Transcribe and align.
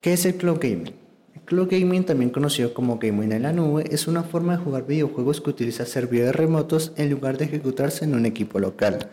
¿Qué 0.00 0.12
es 0.12 0.24
el 0.26 0.36
cloud 0.36 0.60
gaming? 0.60 0.94
El 1.34 1.40
cloud 1.40 1.68
gaming, 1.68 2.04
también 2.04 2.30
conocido 2.30 2.72
como 2.72 3.00
gaming 3.00 3.32
en 3.32 3.42
la 3.42 3.52
nube, 3.52 3.82
es 3.90 4.06
una 4.06 4.22
forma 4.22 4.56
de 4.56 4.62
jugar 4.62 4.86
videojuegos 4.86 5.40
que 5.40 5.50
utiliza 5.50 5.84
servidores 5.86 6.36
remotos 6.36 6.92
en 6.96 7.10
lugar 7.10 7.36
de 7.36 7.46
ejecutarse 7.46 8.04
en 8.04 8.14
un 8.14 8.24
equipo 8.24 8.60
local. 8.60 9.08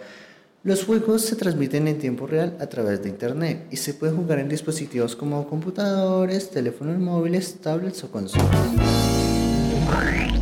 Los 0.64 0.86
juegos 0.86 1.24
se 1.24 1.36
transmiten 1.36 1.88
en 1.88 1.98
tiempo 1.98 2.28
real 2.28 2.56
a 2.60 2.68
través 2.68 3.02
de 3.02 3.10
Internet 3.10 3.66
y 3.72 3.78
se 3.78 3.96
pueden 3.96 4.16
jugar 4.16 4.38
en 4.38 4.48
dispositivos 4.48 5.16
como 5.16 5.48
computadores, 5.48 6.52
teléfonos 6.52 7.00
móviles, 7.00 7.56
tablets 7.62 8.04
o 8.04 8.12
consolas. 8.12 8.48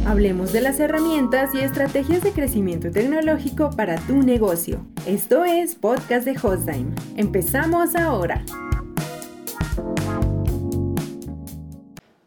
Hablemos 0.06 0.52
de 0.52 0.60
las 0.60 0.78
herramientas 0.82 1.56
y 1.56 1.60
estrategias 1.60 2.22
de 2.22 2.32
crecimiento 2.32 2.92
tecnológico 2.92 3.70
para 3.70 3.96
tu 4.08 4.22
negocio. 4.22 4.86
Esto 5.08 5.46
es 5.46 5.76
Podcast 5.76 6.26
de 6.26 6.36
Hostime. 6.38 6.94
Empezamos 7.16 7.96
ahora. 7.96 8.44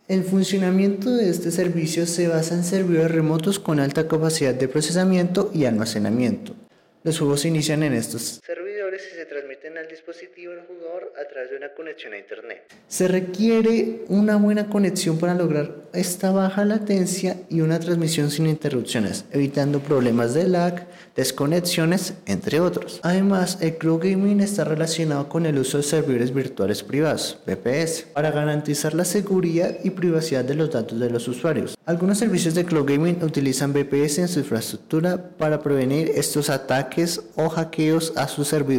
El 0.09 0.23
funcionamiento 0.23 1.11
de 1.11 1.29
este 1.29 1.51
servicio 1.51 2.07
se 2.07 2.29
basa 2.29 2.55
en 2.55 2.63
servidores 2.63 3.11
remotos 3.11 3.59
con 3.59 3.81
alta 3.81 4.07
capacidad 4.07 4.55
de 4.55 4.69
procesamiento 4.69 5.51
y 5.53 5.65
almacenamiento. 5.65 6.55
Los 7.03 7.19
juegos 7.19 7.41
se 7.41 7.49
inician 7.49 7.83
en 7.83 7.93
estos 7.93 8.41
servidores 8.47 8.76
y 8.95 9.17
se 9.17 9.27
transmiten 9.27 9.77
al 9.79 9.89
dispositivo 9.89 10.53
del 10.53 10.65
jugador 10.67 11.13
a 11.21 11.29
través 11.29 11.51
de 11.51 11.57
una 11.57 11.75
conexión 11.75 12.13
a 12.13 12.19
Internet. 12.19 12.73
Se 12.87 13.09
requiere 13.09 14.05
una 14.09 14.37
buena 14.37 14.69
conexión 14.69 15.19
para 15.19 15.35
lograr 15.35 15.75
esta 15.93 16.31
baja 16.31 16.65
latencia 16.65 17.37
y 17.49 17.63
una 17.63 17.81
transmisión 17.81 18.31
sin 18.31 18.47
interrupciones, 18.47 19.25
evitando 19.33 19.81
problemas 19.81 20.35
de 20.35 20.47
lag, 20.47 20.87
desconexiones, 21.17 22.15
entre 22.27 22.61
otros. 22.61 23.01
Además, 23.03 23.59
el 23.61 23.77
cloud 23.77 24.01
gaming 24.05 24.41
está 24.41 24.65
relacionado 24.65 25.29
con 25.29 25.47
el 25.47 25.59
uso 25.59 25.79
de 25.79 25.83
servidores 25.83 26.33
virtuales 26.33 26.83
privados, 26.83 27.39
VPS, 27.47 28.07
para 28.13 28.31
garantizar 28.31 28.95
la 28.95 29.05
seguridad 29.05 29.77
y 29.83 29.91
privacidad 29.91 30.45
de 30.45 30.55
los 30.55 30.71
datos 30.71 31.01
de 31.01 31.11
los 31.11 31.27
usuarios. 31.27 31.77
Algunos 31.87 32.19
servicios 32.19 32.55
de 32.55 32.65
cloud 32.65 32.87
gaming 32.87 33.23
utilizan 33.23 33.73
VPS 33.73 34.19
en 34.19 34.29
su 34.29 34.41
infraestructura 34.41 35.31
para 35.39 35.61
prevenir 35.61 36.11
estos 36.15 36.51
ataques 36.51 37.23
o 37.35 37.49
hackeos 37.49 38.13
a 38.17 38.29
sus 38.29 38.49
servidores. 38.49 38.76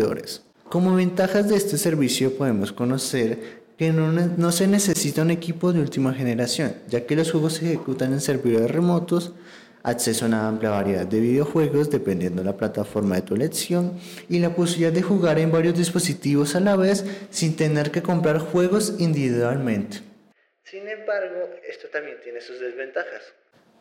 Como 0.70 0.96
ventajas 0.96 1.48
de 1.50 1.56
este 1.56 1.78
servicio 1.78 2.38
podemos 2.38 2.72
conocer 2.72 3.66
que 3.78 3.92
no, 3.92 4.12
no, 4.12 4.52
se 4.52 4.68
necesita 4.68 5.22
un 5.22 5.32
equipo 5.32 5.72
de 5.72 5.80
última 5.80 6.14
generación, 6.14 6.76
ya 6.88 7.06
que 7.06 7.16
los 7.16 7.32
juegos 7.32 7.54
se 7.54 7.66
ejecutan 7.68 8.12
en 8.12 8.22
servidores 8.22 8.72
remotos, 8.72 9.34
acceso 9.84 10.26
a 10.26 10.28
una 10.28 10.48
amplia 10.48 10.72
variedad 10.72 11.06
de 11.06 11.20
videojuegos 11.20 11.90
dependiendo 11.90 12.42
de 12.42 12.46
la 12.46 12.58
plataforma 12.58 13.16
de 13.16 13.22
tu 13.22 13.36
elección 13.36 13.94
y 14.28 14.40
la 14.40 14.56
posibilidad 14.56 14.92
de 14.92 15.04
jugar 15.04 15.40
en 15.40 15.52
varios 15.52 15.78
dispositivos 15.78 16.56
a 16.56 16.60
la 16.60 16.76
vez 16.76 17.06
sin 17.30 17.56
tener 17.56 17.92
que 17.92 18.02
comprar 18.02 18.40
juegos 18.40 18.96
individualmente. 18.98 20.00
Sin 20.64 20.88
embargo, 20.88 21.50
esto 21.70 21.88
también 21.94 22.18
tiene 22.24 22.42
sus 22.42 22.60
desventajas, 22.60 23.22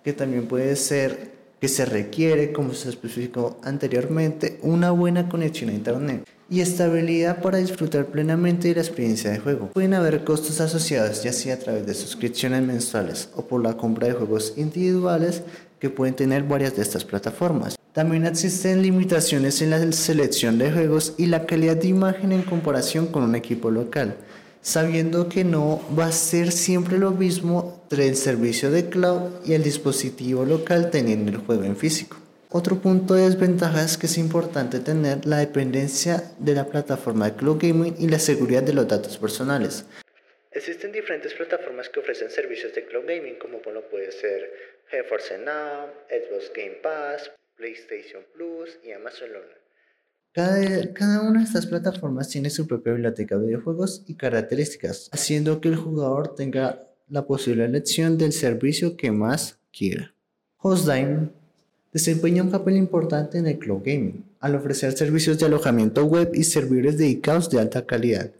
que 0.05 0.13
también 0.13 0.47
puede 0.47 0.77
ser 0.77 1.46
que 1.61 1.69
se 1.69 1.85
requiere, 1.87 2.53
como 2.53 2.75
se 2.75 2.91
especificó 2.91 3.59
anteriormente, 3.63 4.59
una 4.63 4.91
buena 4.91 5.29
conexión 5.29 5.71
a 5.71 5.75
Internet 5.75 6.29
y 6.49 6.61
estabilidad 6.61 7.43
para 7.43 7.59
disfrutar 7.59 8.07
plenamente 8.07 8.69
de 8.69 8.77
la 8.77 8.81
experiencia 8.83 9.31
de 9.31 9.39
juego. 9.39 9.71
Pueden 9.73 9.95
haber 9.95 10.23
costos 10.25 10.61
asociados 10.61 11.23
ya 11.23 11.33
sea 11.33 11.55
a 11.55 11.59
través 11.59 11.87
de 11.87 11.95
suscripciones 11.95 12.63
mensuales 12.63 13.31
o 13.35 13.47
por 13.47 13.63
la 13.63 13.77
compra 13.77 14.09
de 14.09 14.15
juegos 14.15 14.55
individuales 14.57 15.43
que 15.81 15.91
pueden 15.91 16.15
tener 16.15 16.45
varias 16.45 16.77
de 16.77 16.83
estas 16.83 17.05
plataformas. 17.05 17.77
También 17.93 18.27
existen 18.27 18.83
limitaciones 18.83 19.63
en 19.63 19.71
la 19.71 19.93
selección 19.93 20.59
de 20.59 20.71
juegos 20.71 21.15
y 21.17 21.27
la 21.27 21.47
calidad 21.47 21.77
de 21.77 21.89
imagen 21.89 22.33
en 22.33 22.43
comparación 22.43 23.07
con 23.07 23.23
un 23.23 23.35
equipo 23.35 23.71
local, 23.71 24.17
sabiendo 24.67 25.29
que 25.29 25.45
no 25.45 25.81
va 25.97 26.07
a 26.07 26.13
ser 26.13 26.51
siempre 26.51 26.99
lo 26.99 27.13
mismo 27.13 27.81
entre 27.85 28.09
el 28.09 28.17
servicio 28.17 28.69
de 28.69 28.89
cloud 28.89 29.47
y 29.47 29.53
el 29.55 29.63
dispositivo 29.63 30.45
local 30.45 30.91
teniendo 30.91 31.31
el 31.31 31.37
juego 31.37 31.63
en 31.63 31.77
físico. 31.77 32.17
Otro 32.51 32.75
punto 32.83 33.15
de 33.15 33.23
desventaja 33.23 33.85
es 33.85 33.97
que 33.97 34.07
es 34.07 34.19
importante 34.19 34.81
tener 34.81 35.25
la 35.25 35.39
dependencia 35.39 36.21
de 36.41 36.55
la 36.55 36.67
plataforma 36.67 37.31
de 37.31 37.37
cloud 37.37 37.59
gaming 37.63 37.95
y 37.97 38.09
la 38.09 38.19
seguridad 38.19 38.65
de 38.65 38.73
los 38.73 38.89
datos 38.89 39.19
personales. 39.19 39.85
Existen 40.51 40.91
diferentes 40.91 41.33
plataformas 41.35 41.89
que 41.89 42.01
ofrecen 42.01 42.29
servicios 42.29 42.75
de 42.75 42.87
cloud 42.87 43.07
gaming, 43.07 43.37
como 43.37 43.63
puede 43.63 44.11
ser 44.11 44.51
GeForce 44.91 45.39
Now, 45.39 45.87
Xbox 46.11 46.51
Game 46.53 46.79
Pass, 46.83 47.31
PlayStation 47.57 48.25
Plus 48.35 48.79
y 48.83 48.91
Amazon 48.91 49.29
Cada, 50.37 51.23
una 51.23 51.39
de 51.39 51.47
estas 51.47 51.65
plataformas 51.65 52.29
tiene 52.29 52.51
su 52.51 52.67
propia 52.67 52.93
biblioteca 52.93 53.39
de 53.39 53.47
videojuegos 53.47 54.03
y 54.07 54.17
características, 54.17 55.09
haciendo 55.11 55.63
que 55.63 55.71
el 55.71 55.77
jugador 55.77 56.35
tenga 56.35 56.83
la 57.09 57.27
posible 57.27 57.65
elección 57.65 58.19
del 58.19 58.35
servicio 58.35 58.99
que 58.99 59.11
más 59.11 59.57
quiera. 59.73 60.13
Hostdime 60.59 61.31
desempeña 61.91 62.43
un 62.43 62.51
papel 62.51 62.77
importante 62.77 63.39
en 63.39 63.47
el 63.47 63.59
cloud 63.59 63.81
gaming, 63.83 64.27
al 64.41 64.57
ofrecer 64.57 64.93
servicios 64.93 65.39
de 65.39 65.47
alojamiento 65.47 66.05
web 66.05 66.31
y 66.35 66.45
servidores 66.45 66.99
dedicados 66.99 67.49
de 67.49 67.59
alta 67.59 67.87
calidad 67.87 68.31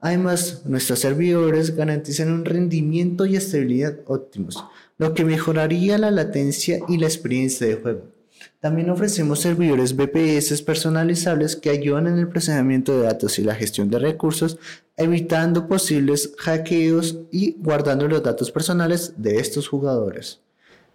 Además, 0.00 0.62
nuestros 0.66 0.98
servidores 0.98 1.74
garantizan 1.74 2.30
un 2.30 2.44
rendimiento 2.44 3.24
y 3.24 3.36
estabilidad 3.36 4.00
óptimos, 4.06 4.62
lo 4.98 5.14
que 5.14 5.24
mejoraría 5.24 5.96
la 5.96 6.10
latencia 6.10 6.80
y 6.88 6.98
la 6.98 7.06
experiencia 7.06 7.66
de 7.66 7.76
juego. 7.76 8.15
También 8.60 8.90
ofrecemos 8.90 9.40
servidores 9.40 9.94
VPS 9.94 10.62
personalizables 10.62 11.56
que 11.56 11.70
ayudan 11.70 12.06
en 12.06 12.18
el 12.18 12.28
procesamiento 12.28 12.96
de 12.96 13.04
datos 13.04 13.38
y 13.38 13.42
la 13.42 13.54
gestión 13.54 13.90
de 13.90 13.98
recursos, 13.98 14.58
evitando 14.96 15.68
posibles 15.68 16.32
hackeos 16.38 17.18
y 17.30 17.56
guardando 17.58 18.08
los 18.08 18.22
datos 18.22 18.50
personales 18.50 19.14
de 19.16 19.36
estos 19.36 19.68
jugadores. 19.68 20.40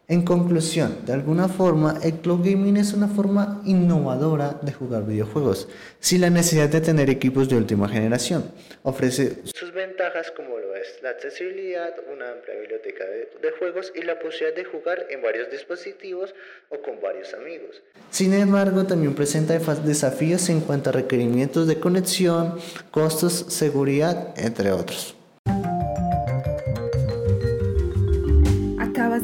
En 0.07 0.23
conclusión, 0.23 0.97
de 1.05 1.13
alguna 1.13 1.47
forma, 1.47 1.97
el 2.03 2.15
cloud 2.15 2.43
gaming 2.43 2.75
es 2.75 2.91
una 2.91 3.07
forma 3.07 3.61
innovadora 3.63 4.59
de 4.61 4.73
jugar 4.73 5.05
videojuegos, 5.05 5.69
sin 6.01 6.19
la 6.19 6.29
necesidad 6.29 6.67
de 6.67 6.81
tener 6.81 7.09
equipos 7.09 7.47
de 7.47 7.55
última 7.55 7.87
generación. 7.87 8.43
Ofrece 8.83 9.41
sus 9.71 9.75
ventajas 9.75 10.31
como 10.31 10.57
lo 10.57 10.75
es 10.75 10.99
la 11.01 11.11
accesibilidad, 11.11 11.95
una 12.11 12.31
amplia 12.31 12.55
biblioteca 12.59 13.05
de, 13.05 13.29
de 13.41 13.51
juegos 13.57 13.91
y 13.95 14.01
la 14.01 14.19
posibilidad 14.19 14.55
de 14.55 14.65
jugar 14.65 15.05
en 15.09 15.21
varios 15.21 15.49
dispositivos 15.49 16.33
o 16.69 16.81
con 16.81 17.01
varios 17.01 17.33
amigos. 17.33 17.81
Sin 18.09 18.33
embargo, 18.33 18.85
también 18.85 19.15
presenta 19.15 19.57
desafíos 19.57 20.49
en 20.49 20.61
cuanto 20.61 20.89
a 20.89 20.93
requerimientos 20.93 21.67
de 21.67 21.79
conexión, 21.79 22.59
costos, 22.91 23.33
seguridad, 23.49 24.33
entre 24.37 24.71
otros. 24.71 25.15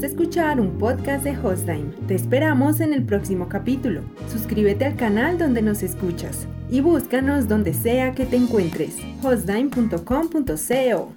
de 0.01 0.07
escuchar 0.07 0.59
un 0.59 0.77
podcast 0.77 1.23
de 1.23 1.35
Hostime. 1.37 1.91
Te 2.07 2.13
esperamos 2.13 2.81
en 2.81 2.93
el 2.93 3.03
próximo 3.03 3.49
capítulo. 3.49 4.03
Suscríbete 4.31 4.85
al 4.85 4.95
canal 4.95 5.37
donde 5.39 5.61
nos 5.61 5.81
escuchas 5.81 6.47
y 6.69 6.81
búscanos 6.81 7.47
donde 7.47 7.73
sea 7.73 8.13
que 8.13 8.25
te 8.25 8.35
encuentres. 8.35 8.95
hostime.com.co 9.23 11.13